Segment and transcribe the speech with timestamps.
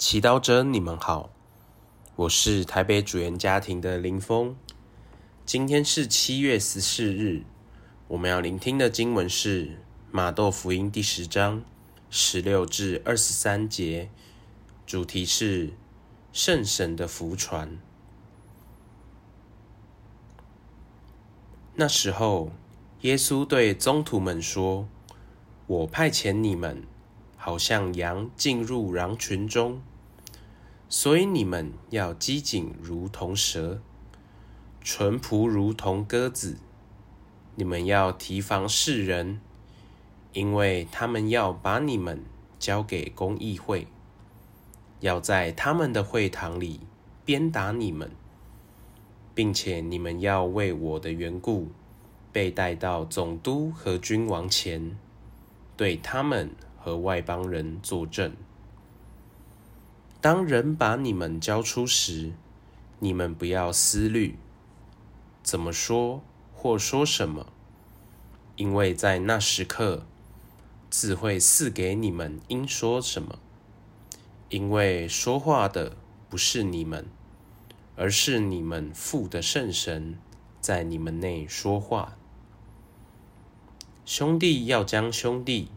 [0.00, 1.28] 祈祷者，你们好，
[2.16, 4.56] 我是台北主言家庭的林峰。
[5.44, 7.42] 今天是七月十四日，
[8.08, 9.76] 我们要聆听的经文是
[10.10, 11.62] 马窦福音第十章
[12.08, 14.08] 十六至二十三节，
[14.86, 15.74] 主题是
[16.32, 17.78] 圣神的福传。
[21.74, 22.52] 那时候，
[23.02, 24.88] 耶稣对宗徒们说
[25.68, 26.84] ：“我派遣你们，
[27.40, 29.80] 好像羊进入狼群中。”
[30.92, 33.80] 所以你们要机警如同蛇，
[34.80, 36.58] 淳朴如同鸽子。
[37.54, 39.40] 你们要提防世人，
[40.32, 42.24] 因为他们要把你们
[42.58, 43.86] 交给公议会，
[44.98, 46.80] 要在他们的会堂里
[47.24, 48.10] 鞭打你们，
[49.34, 51.68] 并且你们要为我的缘故
[52.32, 54.98] 被带到总督和君王前，
[55.76, 56.50] 对他们
[56.80, 58.34] 和外邦人作证。
[60.20, 62.32] 当人把你们交出时，
[62.98, 64.36] 你们不要思虑
[65.42, 66.22] 怎么说
[66.52, 67.46] 或说什么，
[68.56, 70.04] 因为在那时刻，
[70.90, 73.38] 自会赐给你们应说什么。
[74.48, 75.96] 因为说话的
[76.28, 77.06] 不是你们，
[77.96, 80.18] 而是你们父的圣神
[80.60, 82.16] 在你们内说话。
[84.04, 85.68] 兄弟要将兄弟，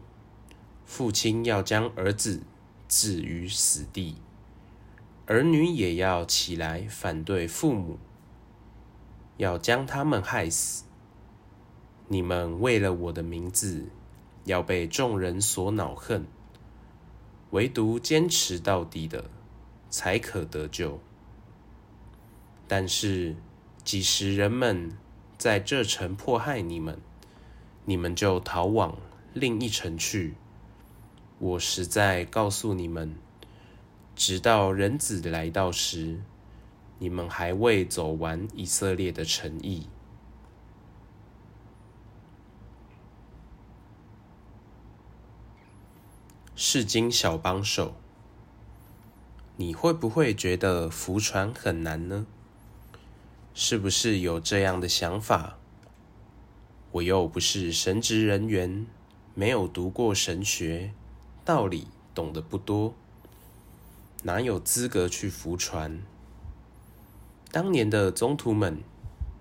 [0.84, 2.42] 父亲要将儿子
[2.88, 4.16] 置于死地。
[5.26, 7.98] 儿女也要起来反对父母，
[9.38, 10.84] 要将他们害死。
[12.08, 13.86] 你们为了我的名字，
[14.44, 16.26] 要被众人所恼恨，
[17.50, 19.30] 唯独坚持到底的，
[19.88, 21.00] 才可得救。
[22.68, 23.34] 但是，
[23.82, 24.96] 几十人们
[25.38, 27.00] 在这城迫害你们，
[27.86, 28.98] 你们就逃往
[29.32, 30.34] 另一城去。
[31.44, 33.14] 我实在告诉你们。
[34.16, 36.22] 直到人子来到时，
[36.98, 39.86] 你们还未走完以色列的城邑。
[46.56, 47.94] 圣经小帮手，
[49.58, 52.26] 你会不会觉得福传很难呢？
[53.52, 55.58] 是不是有这样的想法？
[56.92, 58.86] 我又不是神职人员，
[59.34, 60.94] 没有读过神学，
[61.44, 62.94] 道理懂得不多。
[64.22, 66.00] 哪有资格去福传？
[67.52, 68.82] 当年的宗徒们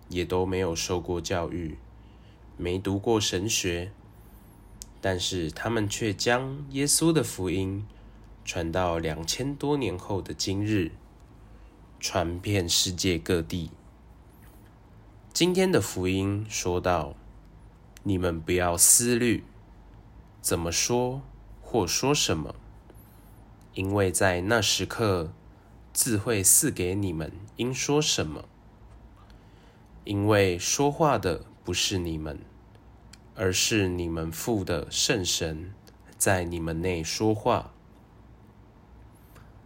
[0.10, 1.78] 也都没有受过教育，
[2.58, 3.94] 没读过神学，
[5.00, 7.86] 但是他们却将耶稣的福音
[8.44, 10.92] 传到两千多年后的今日，
[12.02, 13.72] 传遍世界各地。
[15.32, 17.16] 今天的福音说道：
[18.04, 19.46] 你们不要思虑
[20.42, 21.22] 怎么说
[21.74, 22.54] 或说什么。
[23.74, 25.34] 因为在那时刻，
[25.92, 28.46] 自会赐给你们应说什么。
[30.04, 32.40] 因为说话的不是你们，
[33.34, 35.74] 而是你们父的圣神
[36.16, 37.72] 在你们内说话。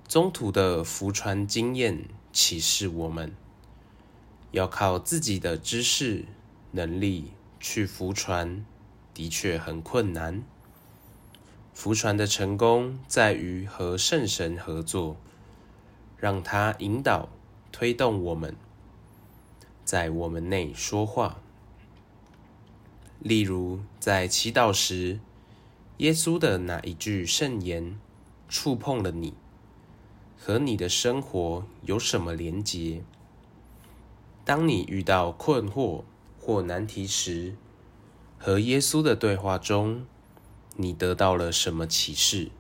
[0.08, 3.36] 宗徒的福传经验启示我们，
[4.52, 6.24] 要靠自己的知识
[6.72, 8.66] 能力去福传，
[9.14, 10.46] 的确很困难。
[11.80, 15.16] 福传的成功在于和圣神合作，
[16.18, 17.30] 让他引导、
[17.72, 18.56] 推动我们，
[19.86, 21.38] 在我们内说话。
[23.20, 25.20] 例如，在祈祷时，
[25.98, 28.00] 耶稣的哪一句圣言
[28.50, 29.36] 触碰了你？
[30.36, 33.04] 和你的生活有什么连结？
[34.44, 36.02] 当你遇到困惑
[36.40, 37.54] 或难题时，
[38.40, 40.08] 和耶稣的对话中，
[40.80, 42.52] 你得到了什么启示？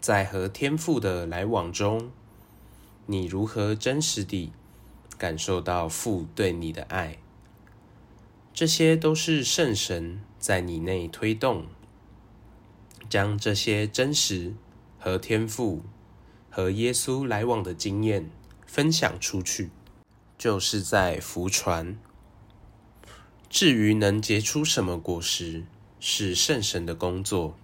[0.00, 2.10] 在和天父的来往中，
[3.06, 4.50] 你如何真实地
[5.16, 7.18] 感受到父对你的爱？
[8.52, 11.66] 这些都是圣神在你内推动，
[13.08, 14.54] 将这些真实
[14.98, 15.82] 和天父
[16.50, 18.28] 和耶稣来往的经验
[18.66, 19.70] 分享出去，
[20.36, 21.96] 就是在福传。
[23.48, 25.62] 至于能结出什么果实？
[26.04, 27.54] 是圣神的工作，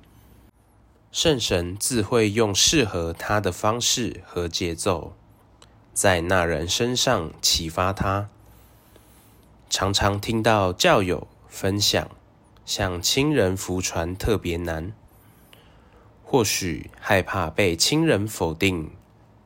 [1.10, 5.12] 圣神自会用适合他的方式和节奏，
[5.92, 8.28] 在那人身上启发他。
[9.68, 12.08] 常常听到教友分享，
[12.64, 14.92] 向亲人福传特别难，
[16.22, 18.92] 或许害怕被亲人否定、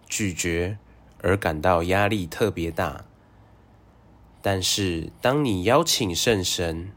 [0.06, 0.76] 拒绝
[1.22, 3.06] 而感到压力特别大。
[4.42, 6.92] 但是，当你邀请圣神，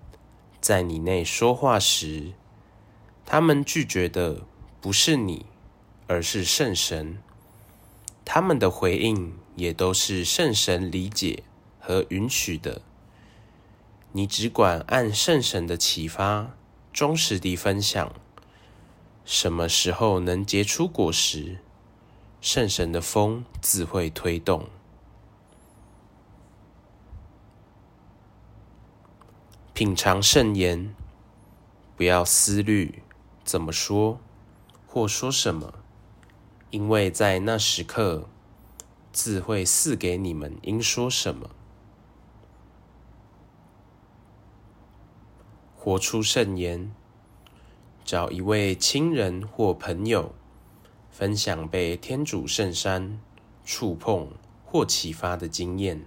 [0.65, 2.31] 在你内说话时，
[3.23, 4.41] 他们拒绝的
[4.81, 5.45] 不是你，
[6.07, 7.19] 而是圣神，
[8.25, 11.43] 他们的回应也都是圣神理解
[11.79, 12.81] 和允许的。
[14.13, 16.55] 你只管按圣神的启发，
[16.91, 18.11] 忠实地分享。
[19.23, 21.59] 什么时候能结出果实，
[22.41, 24.67] 圣神的风自会推动。
[29.75, 30.95] 品尝圣言，
[31.97, 33.03] 不要思虑
[33.43, 34.21] 怎么说
[34.87, 35.73] 或说什么，
[36.69, 38.29] 因为在那时刻，
[39.11, 41.49] 自会赐给你们应说什么。
[45.75, 46.95] 活出圣言。
[48.05, 50.33] 找一位亲人或朋友，
[51.11, 53.19] 分享被天主圣山
[53.65, 54.31] 触碰
[54.63, 56.05] 或启发的经验。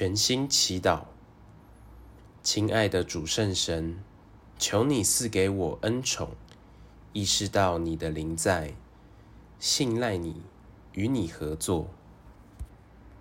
[0.00, 1.02] 全心祈祷，
[2.42, 4.02] 亲爱的主圣神，
[4.58, 6.30] 求你赐给我恩宠，
[7.12, 8.72] 意识到你的灵在，
[9.58, 10.40] 信赖你，
[10.94, 11.90] 与你合作。